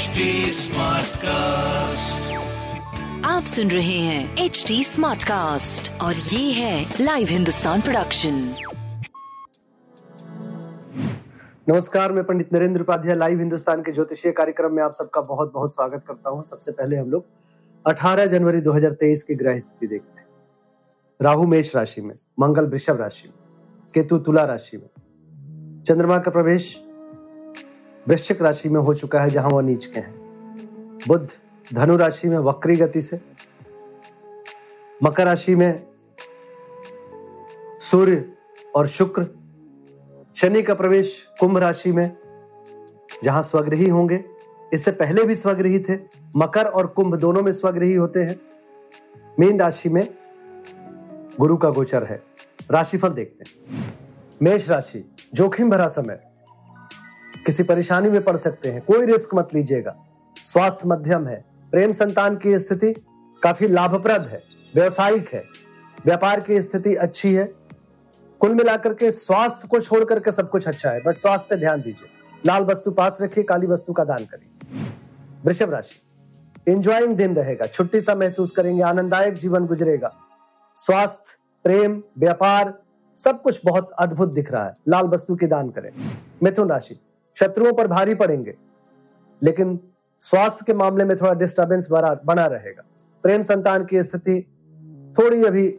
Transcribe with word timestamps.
HD 0.00 0.26
Smartcast. 0.56 2.28
आप 3.24 3.44
सुन 3.44 3.70
रहे 3.70 3.98
हैं 3.98 4.44
एच 4.44 4.64
डी 4.68 4.84
स्मार्ट 4.84 5.22
कास्ट 5.22 6.00
और 6.00 6.14
ये 6.14 6.52
है 6.52 6.94
लाइव 7.00 7.28
हिंदुस्तान 7.30 7.80
प्रोडक्शन 7.80 8.34
नमस्कार 11.68 12.12
मैं 12.12 12.24
पंडित 12.24 12.52
नरेंद्र 12.52 12.80
उपाध्याय 12.80 13.16
लाइव 13.16 13.38
हिंदुस्तान 13.38 13.82
के 13.82 13.92
ज्योतिषीय 13.92 14.32
कार्यक्रम 14.32 14.74
में 14.74 14.82
आप 14.82 14.92
सबका 14.92 15.20
बहुत 15.20 15.52
बहुत 15.52 15.74
स्वागत 15.74 16.04
करता 16.08 16.30
हूँ। 16.30 16.42
सबसे 16.42 16.72
पहले 16.72 16.96
हम 16.96 17.10
लोग 17.10 17.24
18 17.84 18.26
जनवरी 18.26 18.60
2023 18.60 19.22
की 19.22 19.34
ग्रह 19.34 19.58
स्थिति 19.58 19.86
देखते 19.86 20.20
हैं। 20.20 20.26
राहु 21.20 21.46
मेष 21.46 21.76
राशि 21.76 22.00
में 22.00 22.14
मंगल 22.40 22.66
वृषभ 22.66 23.00
राशि 23.00 23.28
में 23.28 23.36
केतु 23.94 24.18
तुला 24.18 24.44
राशि 24.44 24.76
में। 24.76 24.88
चंद्रमा 25.84 26.18
का 26.18 26.30
प्रवेश 26.30 26.78
वृश्चिक 28.08 28.42
राशि 28.42 28.68
में 28.68 28.80
हो 28.80 28.94
चुका 28.94 29.20
है 29.20 29.30
जहाँ 29.30 29.50
वह 29.50 29.62
नीच 29.62 29.86
के 29.86 30.00
हैं। 30.00 30.14
बुद्ध 31.08 31.28
धनु 31.74 31.96
राशि 31.96 32.28
में 32.28 32.38
वक्री 32.38 32.76
गति 32.76 33.02
से। 33.02 33.20
मकर 35.02 35.24
राशि 35.24 35.54
में 35.54 35.86
सूर्य 37.80 38.32
और 38.74 38.86
शुक्र। 38.86 39.28
शनि 40.36 40.62
का 40.62 40.74
प्रवेश 40.74 41.26
कुंभ 41.40 41.58
राशि 41.58 41.92
में, 41.92 42.16
जहाँ 43.24 43.42
स्वग्रही 43.42 43.88
होंगे। 43.88 44.24
इससे 44.72 44.90
पहले 44.90 45.24
भी 45.24 45.34
स्वग्रही 45.34 45.78
थे। 45.78 45.98
मकर 46.36 46.64
और 46.64 46.86
कुंभ 46.86 47.14
दोनों 47.14 47.42
में 47.42 47.52
स्वग्रही 47.52 47.94
होते 47.94 48.20
हैं। 48.20 48.40
मीन 49.40 49.60
राशि 49.60 49.88
में 49.88 50.14
गुरु 51.40 51.56
का 51.56 51.70
गोचर 51.70 52.04
है। 52.04 52.22
राशिफल 52.70 53.08
देखते 53.08 53.44
हैं। 53.46 53.94
मेष 54.42 54.70
राशि, 54.70 55.14
जोखिम 55.34 55.70
भरा 55.70 55.86
समय। 55.86 56.29
किसी 57.50 57.62
परेशानी 57.62 58.10
में 58.10 58.24
पड़ 58.24 58.36
सकते 58.36 58.70
हैं। 58.70 58.82
कोई 58.82 59.06
रिस्क 59.06 59.34
मत 59.34 59.48
लीजिएगा। 59.54 59.96
स्वास्थ्य 60.36 60.82
मध्यम 60.86 61.26
है। 61.26 61.44
प्रेम 61.70 61.92
संतान 61.92 62.36
की 62.36 62.58
स्थिति 62.58 62.94
काफ़ी 63.42 63.68
लाभप्रद 63.68 64.22
है। 64.22 64.42
व्यवसायिक 64.74 65.28
है। 65.28 65.44
व्यापार 66.04 66.40
की 66.40 66.62
स्थिति 66.62 66.94
अच्छी 66.94 67.34
है। 67.34 67.52
कुल 68.40 68.54
मिलाकर 68.54 68.94
के 68.94 69.10
स्वास्थ्य 69.10 69.68
को 69.68 69.80
छोड़ 69.80 70.04
करके 70.04 70.32
सब 70.32 70.50
कुछ 70.50 70.68
अच्छा 70.68 70.90
है। 70.90 71.02
बट 71.02 71.16
स्वास्थ्य 71.16 71.56
ध्यान 71.56 71.80
दीजिए। 71.80 72.08
लाल 72.46 72.62
वस्तु 72.62 72.90
पास 72.90 73.18
रखिए, 73.22 73.44
काली 73.44 73.66
वस्तु 73.66 73.92
का 73.92 74.04
दान 74.04 74.24
करिए। 74.24 74.80
वृषभ 75.44 75.70
राशि। 75.70 76.00
इंजॉइंग 76.72 77.16
दिन 77.16 77.36
रहेगा। 77.36 77.66
छुट्टी 77.66 78.00
सा 78.00 78.14
महसूस 78.14 78.50
करेंगे। 78.50 78.82
आनंददायक 78.82 79.34
जीवन 79.34 79.66
गुजरेगा। 79.66 80.14
स्वास्थ्य, 80.76 81.36
प्रेम, 81.64 82.02
व्यापार 82.18 82.82
सब 83.16 83.42
कुछ 83.42 83.60
बहुत 83.64 83.90
अद्भुत 83.98 84.32
दिख 84.32 84.52
रहा 84.52 84.66
है। 84.66 84.72
लाल 84.88 85.06
वस्तु 85.06 85.36
की 85.36 85.46
दान 85.46 85.70
करें। 85.70 85.90
मिथुन 86.42 86.68
राशि। 86.68 87.00
शत्रुओं 87.36 87.72
पर 87.72 87.86
भारी 87.86 88.14
पड़ेंगे, 88.14 88.54
लेकिन 89.42 89.78
स्वास्थ्य 90.20 90.64
के 90.66 90.74
मामले 90.74 91.04
में 91.04 91.16
थोड़ा 91.16 91.32
डिस्टर्बेंस 91.34 91.88
बना 91.92 92.46
रहेगा। 92.46 92.82
प्रेम 93.22 93.42
संतान 93.42 93.84
की 93.84 94.02
स्थिति 94.02 94.40
थोड़ी 95.18 95.44
अभी 95.44 95.78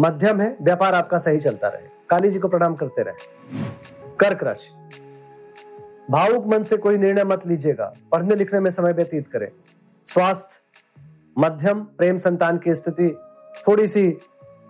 मध्यम 0.00 0.40
है, 0.40 0.56
व्यापार 0.62 0.94
आपका 0.94 1.18
सही 1.18 1.40
चलता 1.40 1.68
रहे। 1.68 1.88
काली 2.10 2.30
जी 2.30 2.38
को 2.38 2.48
प्रणाम 2.48 2.74
करते 2.74 3.02
रहे। 3.02 4.14
कर्क 4.20 4.42
राशि। 4.42 4.70
भावुक 6.10 6.46
मन 6.46 6.62
से 6.62 6.76
कोई 6.76 6.96
निर्णय 6.96 7.24
मत 7.24 7.46
लीजिएगा। 7.46 7.94
पढ़ने 8.12 8.34
लिखने 8.34 8.60
में 8.60 8.70
समय 8.70 8.92
व्यतीत 8.92 9.28
करें। 9.28 9.48
स्वास्थ्य, 10.06 10.60
मध्यम, 11.38 11.80
प्रेम 11.80 12.16
संतान 12.16 12.58
की 12.58 12.74
स्थिति 12.74 13.16
थोड़ी 13.68 13.86
सी 13.86 14.18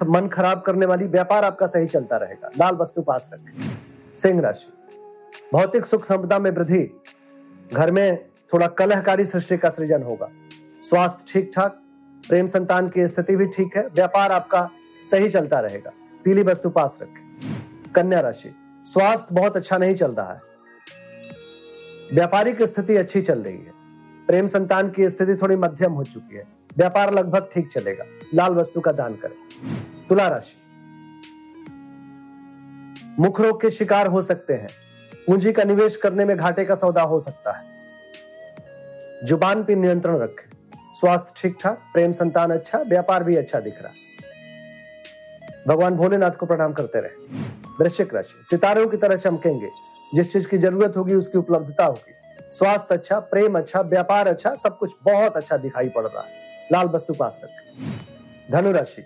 मन 0.05 0.29
खराब 0.29 0.61
करने 0.61 0.87
वाली, 0.87 1.07
व्यापार 1.07 1.45
आपका 1.45 1.67
सही 1.67 1.87
चलता 1.87 2.17
रहेगा। 2.17 2.51
लाल 2.59 2.77
वस्तु 2.77 3.03
पास 3.03 3.31
रखें। 3.35 3.79
सिंह 4.15 4.41
राशि। 4.41 4.73
भौतिक 5.53 5.87
सुख 5.87 6.05
संपदा 6.05 6.39
में 6.39 6.51
वृद्धि। 6.51 7.01
घर 7.75 7.91
में 7.91 8.29
थोड़ा 8.53 8.67
कलहकारी 8.67 9.25
सृष्टि 9.25 9.57
का 9.57 9.71
सृजन 9.71 10.03
होगा। 10.03 10.29
स्वास्थ्य 10.83 11.25
ठीक 11.33 11.51
ठाक, 11.55 11.83
प्रेम 12.29 12.47
संतान 12.47 12.89
की 12.89 13.09
स्थिति 13.09 13.37
भी 13.37 13.47
ठीक 13.47 13.77
है, 13.77 13.87
व्यापार 13.87 14.33
आपका 14.33 14.71
सही 15.05 15.29
चलता 15.29 15.61
रहेगा। 15.61 15.93
पीली 16.25 16.43
वस्तु 16.43 16.71
पास 16.71 16.99
रखें। 17.03 17.93
कन्या 17.95 18.21
राशि, 18.21 18.55
स्वास्थ्य 18.85 19.35
बहुत 19.35 19.57
अच्छा 19.57 19.79
नहीं 19.79 19.95
चल 19.95 20.13
रहा 20.13 20.33
है। 20.33 20.41
व्यापारिक 22.13 22.63
स्थिति 22.63 22.97
अच्छी 22.97 23.21
चल 23.21 23.43
रही 23.43 23.57
है। 23.57 23.73
प्रेम 24.27 24.47
संतान 24.47 24.91
की 24.91 25.09
स्थिति 25.09 25.35
थोड़ी 25.35 25.57
मध्यम 25.57 25.93
हो 25.93 26.05
चुकी 26.05 26.37
है। 26.37 26.45
व्यापार 26.77 27.15
लगभग 27.15 27.49
ठीक 27.55 27.69
चलेगा। 27.69 28.05
लाल 28.35 28.55
वस्तु 28.55 28.81
का 28.81 28.93
दान 28.93 29.15
करें। 29.15 29.37
तुला 30.09 30.29
राशि। 30.29 30.57
मुख 33.19 33.41
रोग 33.41 33.63
के 33.63 33.71
शिकार 33.71 34.07
हो 34.07 34.23
सकते 34.23 34.55
हैं। 34.55 34.69
पूंजी 35.31 35.53
का 35.53 35.65
निवेश 35.65 35.97
करने 35.97 36.25
में 36.25 36.37
घाटे 36.37 36.65
का 36.65 36.75
सौदा 36.75 37.03
हो 37.03 37.19
सकता 37.19 37.53
है। 37.53 37.65
ज़ुबान 39.25 39.65
पर 39.65 39.77
नियंत्रण 39.77 40.19
रखें। 40.19 40.73
स्वास्थ्य 40.93 41.33
ठीक 41.37 41.59
ठाक, 41.61 41.83
प्रेम 41.93 42.13
संतान 42.13 42.51
अच्छा 42.51 42.79
व्यापार 42.79 43.25
भी 43.25 43.37
अच्छा 43.37 43.61
दिख 43.61 43.83
रहा। 43.83 43.93
भगवान 45.69 45.95
भोलेनाथ 45.95 46.31
को 46.31 46.47
प्रणाम 46.47 46.73
करते 46.73 47.01
रहे। 47.01 47.11
वृश्चिक 47.81 48.15
राशि, 48.15 48.45
सितारों 48.51 48.89
की 48.89 48.97
तरह 48.97 49.17
चमकेंगे। 49.17 49.71
जिस 50.15 50.33
चीज़ 50.33 50.49
की 50.49 50.59
ज़रूरत 50.59 50.97
होगी, 50.97 51.15
उसकी 51.15 51.39
उपलब्धता 51.39 51.85
होगी। 51.85 52.15
स्वास्थ्य 52.51 52.95
अच्छा 52.95 53.21
प्रेम 53.21 53.59
अच्छा 53.59 53.81
व्यापार 53.81 54.29
अच्छा 54.29 54.55
सब 54.55 54.79
कुछ 54.79 54.93
बहुत 55.05 55.37
अच्छा 55.37 55.57
दिखाई 55.57 55.89
पड़ 55.89 56.07
रहा 56.07 56.23
है। 56.23 56.33
लाल 56.73 56.87
वस्तु 56.87 57.15
पास 57.15 57.41
रखें। 57.45 57.91
धनुराशि। 58.51 59.05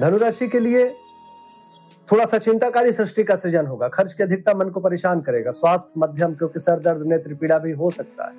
धनुराशि 0.00 0.48
के 0.48 0.60
लिए 0.60 0.94
थोड़ा 2.12 2.24
सा 2.24 2.38
चिंताकारी 2.38 2.92
सृष्टि 2.92 3.24
का 3.24 3.36
सृजन 3.36 3.66
होगा। 3.66 3.88
खर्च 3.88 4.12
की 4.12 4.22
अधिकता 4.22 4.54
मन 4.54 4.68
को 4.68 4.80
परेशान 4.80 5.20
करेगा। 5.20 5.50
स्वास्थ्य, 5.50 5.92
मध्यम, 5.98 6.34
क्योंकि 6.34 6.58
सर 6.58 6.80
दर्द, 6.80 7.02
नेत्र 7.06 7.34
पीड़ा 7.34 7.58
भी 7.58 7.72
हो 7.72 7.90
सकता 7.90 8.24
है। 8.24 8.32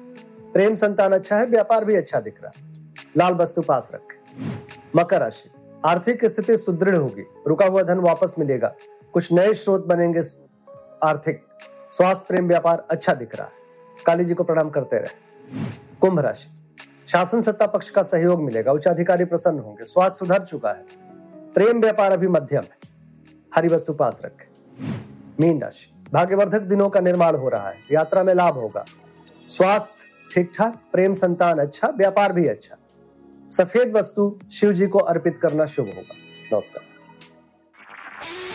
प्रेम 0.54 0.76
संतान 0.76 1.12
अच्छा 1.14 1.38
है, 1.38 1.46
व्यापार 1.46 1.86
भी 1.86 1.96
अच्छा 1.96 2.20
दिख 2.20 2.44
रहा 2.44 2.52
है। 2.56 2.74
लाल 3.18 3.34
वस्तु 3.34 3.62
पास 3.62 3.92
रखे। 3.94 4.44
मकर 4.96 5.20
राशि। 5.20 5.52
आर्थिक 5.86 6.26
स्थिति 6.26 6.58
सुदृढ़ 6.58 6.96
होगी। 6.96 7.24
रुका 7.48 7.66
हुआ 7.66 7.84
धन 7.84 7.98
वापस 7.98 8.36
मिलेगा। 8.40 8.76
कुछ 9.14 9.34
नए 9.34 9.54
स्रोत 9.54 9.86
बनेंगे 9.86 10.22
आर्थिक। 11.04 11.44
स्वास्थ्य, 11.92 12.26
प्रेम, 12.28 12.48
व्यापार 12.48 12.88
अच्छा 12.92 13.14
दिख 13.14 13.36
रहा 13.36 13.46
है। 13.46 13.54
काली 14.06 14.26
जी 14.26 14.34
को 14.34 14.44
प्रणाम 14.44 14.70
करते 14.70 14.98
रहे। 14.98 15.10
कुंभ 16.02 16.20
राशि। 16.20 16.76
शासन 17.08 17.42
सत्ता 17.42 17.68
पक्ष 17.68 17.90
का 17.90 18.04
सहयोग 18.04 18.42
मिलेगा। 18.42 18.72
उच्च 18.72 18.88
अधिकारी 18.88 19.26
प्रसन्न 19.26 19.60
होंगे। 19.60 19.84
स्वास्थ्य 19.84 20.18
सुधर 20.18 20.44
चुका 20.44 20.70
है। 20.70 20.86
प्रेम, 21.54 21.82
व्यापार 21.82 22.12
अभी 22.12 22.28
मध्यम 22.28 22.62
है। 22.62 22.91
हरी 23.56 23.68
वस्तु 23.68 23.94
पास 23.94 24.22
रखें। 24.26 24.48
मीन 25.40 25.62
राशि 25.62 25.92
भाग्यवर्धक 26.14 26.62
दिनों 26.62 26.90
का 26.90 27.00
निर्माण 27.00 27.36
हो 27.36 27.50
रहा 27.50 27.70
है। 27.70 27.78
यात्रा 27.92 28.24
में 28.24 28.34
लाभ 28.34 28.54
होगा। 28.54 28.86
स्वास्थ्य 29.48 30.34
ठीक 30.34 30.52
ठाक 30.58 30.82
प्रेम 30.92 31.14
संतान 31.14 31.60
अच्छा 31.60 31.88
व्यापार 31.88 32.34
भी 32.34 32.48
अच्छा। 32.48 32.78
सफ़ेद 33.52 33.98
वस्तु 33.98 34.40
शिव 34.52 34.74
जी 34.74 34.88
को 34.88 35.00
अर्पित 35.00 35.40
करना 35.42 35.66
शुभ 35.66 35.86
होगा। 35.86 36.16
नमस्कार। 36.54 36.90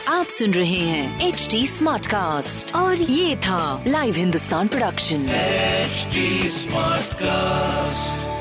आप 0.09 0.27
सुन 0.27 0.51
रहे 0.51 0.79
हैं 0.79 1.29
एच 1.29 1.49
डी 1.51 1.67
स्मार्ट 1.67 2.07
कास्ट 2.07 2.75
और 2.77 2.97
ये 2.97 3.37
था 3.37 3.85
live 3.87 4.15
Hindustan 4.15 4.69
production 4.69 5.27
HD 5.87 6.25
Smartcast. 6.61 8.36